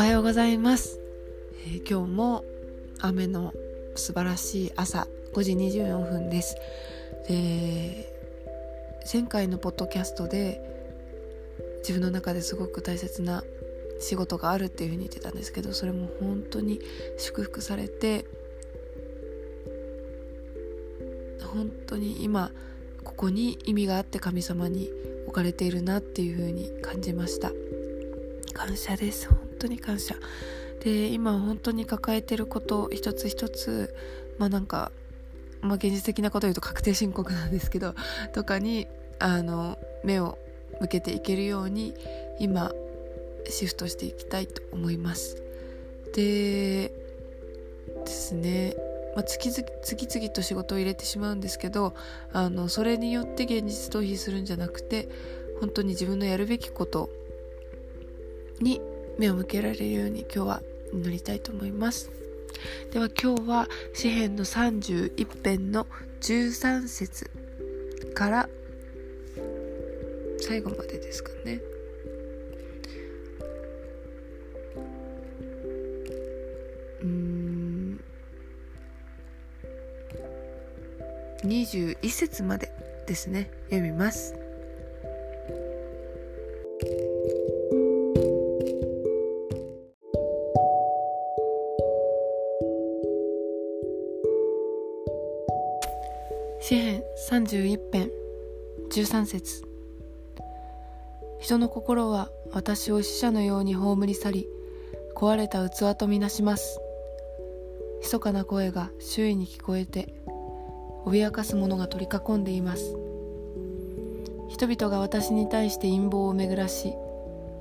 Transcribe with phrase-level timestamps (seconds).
[0.00, 0.98] おはようございます、
[1.66, 2.42] えー、今日も
[3.00, 3.52] 雨の
[3.96, 6.56] 素晴らしい朝5時24分です。
[7.28, 8.10] で
[9.12, 10.58] 前回のポッドキャストで
[11.80, 13.44] 自分の中ですごく大切な
[14.00, 16.80] 仕事があるっていうふうに言ってたんですけどそれも本当に
[17.18, 18.24] 祝福されて
[21.42, 22.52] 本当に今
[23.04, 24.88] ここに意味があって神様に
[25.26, 27.52] 置かれているなっていうふうに感じました。
[28.54, 29.28] 感謝です
[29.60, 30.16] 当に感謝。
[30.82, 33.94] で今本当に抱えてること一つ一つ
[34.38, 34.90] まあなんか
[35.60, 37.94] まあ現実的なこと言うと確定申告なんですけど
[38.32, 38.86] とかに
[39.18, 40.38] あの目を
[40.80, 41.94] 向けていけるように
[42.38, 42.72] 今
[43.48, 45.42] シフトしていきたいと思います。
[46.14, 46.92] で
[48.04, 48.74] ですね、
[49.14, 51.94] まあ、次々次々と仕事を入れてしまうんですけど
[52.32, 55.08] あのそれによって現実逃避するんじゃなくて
[55.60, 57.10] 本当に自分のやるべきこと
[58.60, 58.80] に
[59.20, 60.62] 目を向けられるように今日は
[60.94, 62.10] 祈りたいと思います。
[62.90, 65.86] では今日は詩篇の31編の
[66.22, 67.30] 13節
[68.14, 68.48] から
[70.40, 71.60] 最後までですかね。
[77.02, 78.00] うん。
[81.44, 82.72] 21節まで
[83.06, 83.50] ですね。
[83.68, 84.39] 読みます。
[96.62, 98.10] 詩編31編
[98.90, 99.64] 13節。
[101.40, 104.46] 人の心は私を死者のように葬り去り
[105.16, 106.78] 壊れた器とみなします。
[108.02, 110.14] 密かな声が周囲に聞こえて
[111.06, 112.94] 脅かす者が取り囲んでいます。
[114.50, 116.92] 人々が私に対して陰謀を巡らし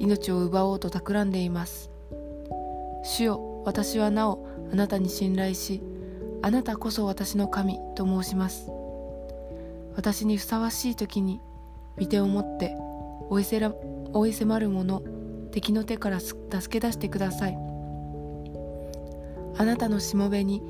[0.00, 1.88] 命を奪おうと企んでいます。
[3.04, 5.80] 主よ私はなおあなたに信頼し
[6.42, 8.72] あなたこそ私の神と申します。
[9.98, 11.40] 私にふさわしい時に
[11.98, 12.76] 御手を持って
[13.30, 13.74] 追いせら
[14.12, 15.02] 追い迫る者
[15.50, 16.38] 敵の手から助
[16.68, 17.58] け出してください。
[19.56, 20.62] あなたのしもべに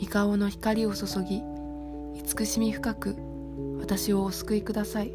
[0.00, 1.42] 御顔の光を注ぎ
[2.14, 3.16] 慈しみ深く
[3.80, 5.12] 私をお救いください。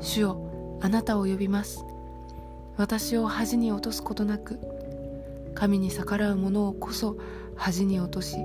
[0.00, 1.84] 主よあなたを呼びます。
[2.78, 4.58] 私を恥に落とすことなく
[5.54, 7.18] 神に逆らう者をこそ
[7.54, 8.36] 恥に落とし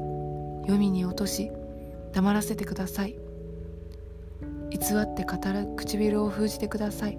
[0.64, 1.50] 読みに落とし
[2.14, 3.16] 黙らせてください。
[4.70, 7.18] 偽って語る唇を封じてください。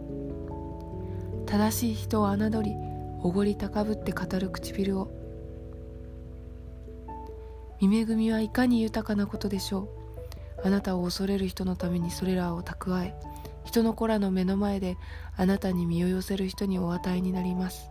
[1.46, 2.74] 正しい人を侮り
[3.22, 5.10] おごり高ぶって語る唇を。
[7.80, 9.88] 見恵みはいかに豊かなことでしょ
[10.62, 10.66] う。
[10.66, 13.14] あなたを恐れる人のためにそれらを蓄え
[13.64, 14.96] 人の子らの目の前で
[15.36, 17.90] あなたに身を寄せる人にお与えになります。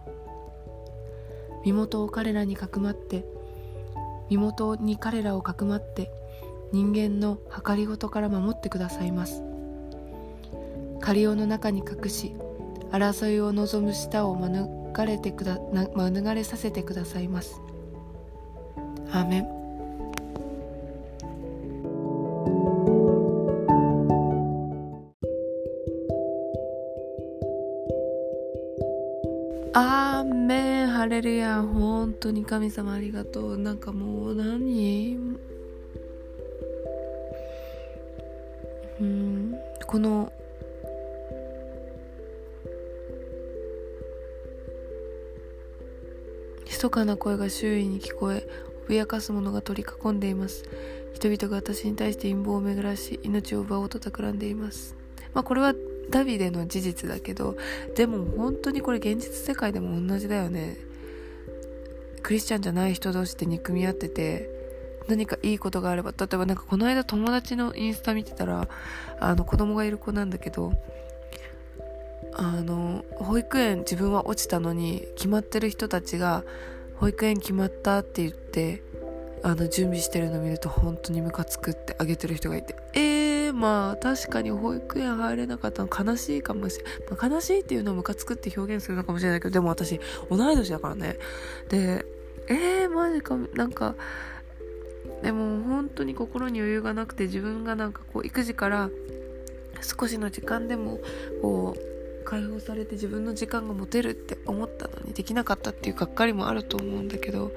[1.66, 3.26] 身元を彼らにかくまって
[4.30, 6.12] 身元に彼らをかくまって
[6.74, 9.44] 人間の計りごとから守ってくださいます。
[11.00, 12.34] 仮用の中に隠し
[12.92, 14.68] 争いを望む舌を免
[15.06, 15.60] れてくだ
[15.96, 17.62] 免れさせてくださいます。
[19.12, 19.48] アーメン。
[29.76, 30.88] アーメン。
[30.88, 33.58] ハレルヤ本当に神様ありがとう。
[33.58, 35.33] なんかもう何？
[39.94, 40.34] この
[46.66, 48.48] 密かな声が周囲に聞こえ
[48.90, 50.64] 脅かす者が取り囲んでいます。
[51.14, 54.96] 人々が私に対して陰謀を巡らし命を奪おうと企んでいます。
[55.36, 55.76] まあこれは
[56.10, 57.56] ダビデの事実だけど
[57.96, 60.76] でも本当にこれ現実世界でも同じだよね。
[62.24, 64.63] クリスチャンじゃない人同士で憎み合ってて
[65.08, 68.68] 何かいいことがあれば例えばなんかこの間友達のインスタ見てたら
[69.20, 70.74] あの子供がいる子なんだけど
[72.36, 76.44] あの保育園自分は落ちたのに決まってる人たちが
[76.98, 78.82] 保育園決まったって言って
[79.44, 82.76] あの準備してるの見ると本当にムカつくってあげてる人がいて。
[82.94, 90.00] えー、まあ確かに保育園入れなかったの悲しいかもしれない、まあ、悲しいっていうのをムカつくって表現するのかもしれないけどでも私
[90.30, 91.18] 同い年だからね。
[91.70, 92.06] で
[92.48, 93.96] えー、マジかなんか
[95.24, 98.90] でも本当に心に余裕がなくて自分がなんかこう育児から
[99.82, 101.00] 少しの時間でも
[101.42, 107.52] こう解放されて自分の時間が持てるって思ったのにできなかったっていうがっかりもあると思うんだけど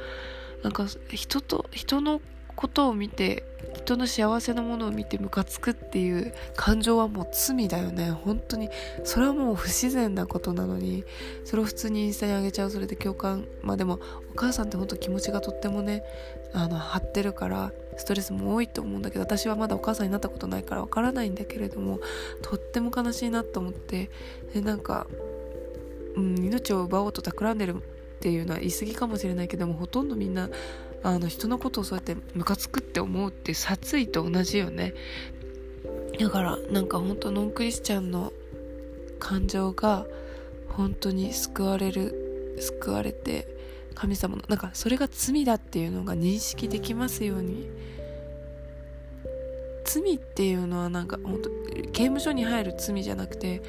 [0.63, 2.21] なんか人と人の
[2.57, 8.11] ことを見て人の幸せなものを見てムカつくっていう感情はもう罪だよね。
[8.11, 8.71] 本当に。
[9.05, 11.05] それはもう不自然なことなのに。
[11.45, 12.71] それを普通にインスタに上げちゃう。
[12.71, 13.47] それで共感。
[13.63, 14.01] まあでも
[14.33, 16.03] お母さんって本当気持ちがとってもね
[16.57, 22.01] あの張ってるからストレスも多いと思うんだけど私はまだお母さんになったことないからわからないんだけれども
[22.41, 24.11] とっても悲しいなと思って
[24.55, 25.07] でなんか、
[26.15, 30.49] うん、命を奪おうと企んでるっていうのは言い過ぎかもしれないけどもほとんどみんな
[31.03, 34.95] あの人のことをそうやってムカつくって思うって殺意と同じよね。
[36.19, 38.33] だからなんか本当ノンクリスチャンの
[39.19, 40.07] 感情が
[40.69, 43.56] 本当に救われる救われて
[43.97, 47.69] 神様のなんかそれが罪だっていうのが認識できますように。
[49.85, 51.51] 罪っていうのはなんか本当
[51.93, 53.63] 刑務所に入る罪じゃなくて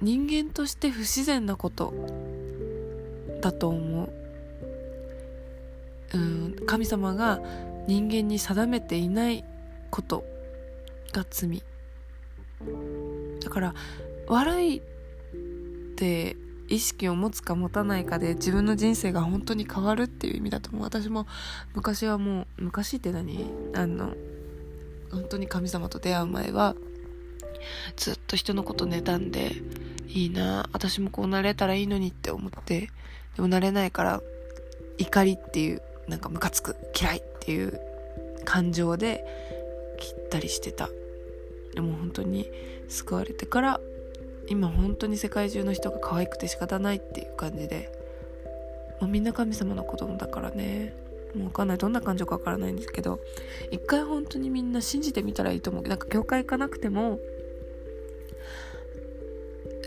[0.00, 1.94] 人間として不自然なこと
[3.40, 4.12] だと思う。
[6.14, 7.40] うん神様が
[7.86, 9.44] 人間に定めていない
[9.90, 10.24] こと
[11.12, 11.62] が罪。
[13.40, 13.74] だから
[14.26, 14.80] 悪いっ
[15.96, 16.36] て
[16.72, 20.82] 意識を持つか持たないかで自分の人生が本当に変わるっていう意味だと思う。
[20.84, 21.26] 私も
[21.74, 23.44] 昔はもう昔って何？
[23.74, 24.14] あの
[25.10, 26.74] 本当に神様と出会う前は
[27.96, 29.52] ずっと人のこと妬んで
[30.08, 32.88] いいな私もこうなれたらいいのにって思って
[33.36, 34.22] でもなれないから
[34.96, 37.78] 怒りっていうなんかムカつく嫌いっていう
[38.46, 39.24] 感情で
[39.98, 40.88] 切ったりしてた。
[41.74, 42.48] でも本当に
[42.88, 43.80] 救われてから
[44.48, 47.90] 今本当に世界中の人が可愛くて仕方ないっていう感じで。
[49.00, 50.94] もうみんな神様の子供だからね。
[51.34, 51.78] もう分かんない。
[51.78, 53.20] どんな感情か分からないんですけど。
[53.70, 55.82] 一回本当にみんな信じてみたらいいと思う。
[55.82, 57.18] なんか教会行かなくても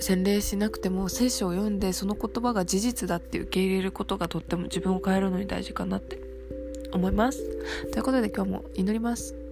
[0.01, 6.19] 洗礼しなくても聖書を読んでその言葉が事実だって受け入れることがとっても自分を変えるのに大事かなって
[6.91, 7.39] 思います。
[7.91, 9.44] ということで今日も祈ります。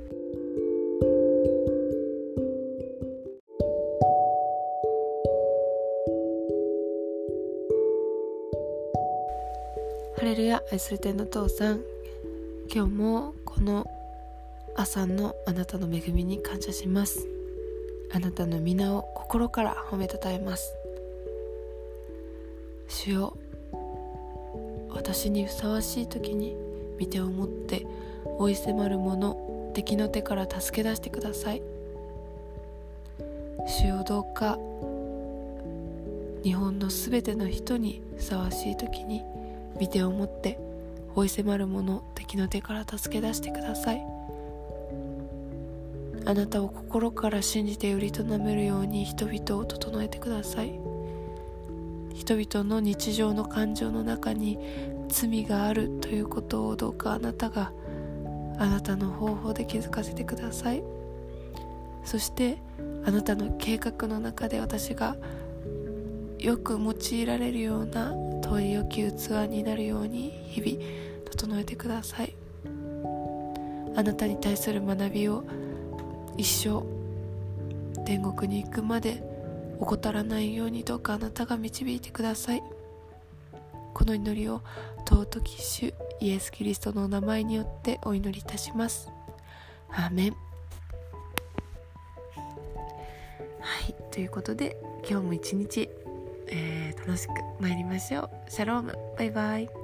[10.15, 11.81] ハレルヤ愛する天の父さん。
[12.73, 13.85] 今日もこの
[14.75, 17.27] 朝のあなたの恵みに感謝します。
[18.13, 20.73] あなたの皆を心から褒めたたえます。
[22.87, 23.37] 主よ
[24.89, 26.55] 私にふさわしい時に
[26.97, 27.85] 見てを持って
[28.37, 31.61] 追い迫る者敵の手から助け出してください。
[33.65, 34.59] 主よどうか
[36.43, 39.23] 日本のすべての人にふさわしい時に
[39.79, 40.59] 見てを持って
[41.15, 44.03] 追い迫る者敵の手から助け出してください。
[46.25, 50.79] あなたを心から信じてよりとなめるように人々を整えてください。
[52.13, 54.57] 人々の日常の感情の中に
[55.09, 57.71] 罪があるということをどうかあなたが
[58.57, 60.83] あなたの方法で気づかせてください。
[62.05, 62.57] そして
[63.05, 65.15] あなたの計画の中で私が
[66.43, 68.11] よく用いられるような
[68.41, 70.83] 問い置き器になるように日々
[71.23, 72.35] 整えてください。
[73.95, 75.45] あなたに対する学びを
[76.35, 76.83] 一生
[78.03, 79.23] 天国に行くまで
[79.79, 82.63] 怠らないようにどうかあなたが導いてください。
[83.93, 84.61] この祈りを
[85.07, 89.09] 尊き主イエス・キリストのお名前によってお祈りいたします。
[89.89, 90.31] アーメン。
[93.61, 94.75] はいということで
[95.09, 95.89] 今日も一日、
[96.55, 98.29] えー、楽しく参りましょう。
[98.47, 98.93] シャローム。
[99.17, 99.82] バイバイ。